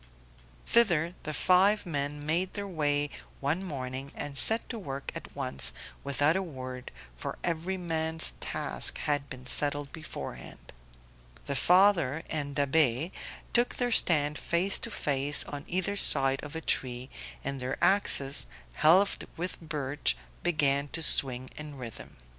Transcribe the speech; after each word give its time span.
Thither 0.65 1.13
the 1.21 1.31
five 1.31 1.85
men 1.85 2.25
made 2.25 2.55
their 2.55 2.67
way 2.67 3.11
one 3.39 3.63
morning 3.63 4.11
and 4.15 4.35
set 4.35 4.67
to 4.69 4.79
work 4.79 5.11
at 5.13 5.35
once, 5.35 5.73
without 6.03 6.35
a 6.35 6.41
word, 6.41 6.89
for 7.15 7.37
every 7.43 7.77
man's 7.77 8.33
task 8.39 8.97
had 8.97 9.29
been 9.29 9.45
settled 9.45 9.91
beforehand. 9.93 10.73
The 11.45 11.55
father 11.55 12.23
and 12.31 12.55
Da'Be 12.55 13.11
took 13.53 13.75
their 13.75 13.91
stand 13.91 14.39
face 14.39 14.79
to 14.79 14.89
face 14.89 15.43
on 15.43 15.65
either 15.67 15.95
side 15.95 16.43
of 16.43 16.55
a 16.55 16.61
tree, 16.61 17.11
and 17.43 17.59
their 17.59 17.77
axes, 17.79 18.47
helved 18.73 19.27
with 19.37 19.61
birch, 19.61 20.17
began 20.41 20.87
to 20.93 21.03
swing 21.03 21.51
in 21.57 21.77
rhythm. 21.77 22.17